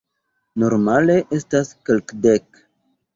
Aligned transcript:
Normale 0.61 1.17
estas 1.37 1.69
kelkdek. 1.91 2.63